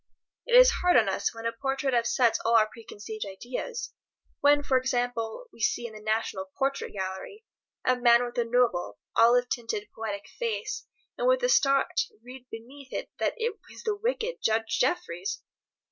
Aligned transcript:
It 0.47 0.55
is 0.59 0.71
hard 0.81 0.97
on 0.97 1.07
us 1.07 1.31
when 1.31 1.45
a 1.45 1.51
portrait 1.51 1.93
upsets 1.93 2.39
all 2.43 2.55
our 2.57 2.65
preconceived 2.65 3.23
ideas, 3.23 3.93
when, 4.39 4.63
for 4.63 4.79
example, 4.79 5.45
we 5.53 5.59
see 5.61 5.85
in 5.85 5.93
the 5.93 6.01
National 6.01 6.49
Portrait 6.57 6.91
Gallery 6.91 7.45
a 7.85 7.95
man 7.95 8.25
with 8.25 8.35
a 8.39 8.43
noble, 8.43 8.97
olive 9.15 9.47
tinted, 9.47 9.89
poetic 9.95 10.27
face, 10.27 10.87
and 11.19 11.27
with 11.27 11.43
a 11.43 11.49
start 11.49 12.01
read 12.23 12.47
beneath 12.49 12.91
it 12.91 13.11
that 13.19 13.35
it 13.37 13.59
is 13.71 13.83
the 13.83 13.95
wicked 13.95 14.41
Judge 14.41 14.79
Jeffreys. 14.79 15.43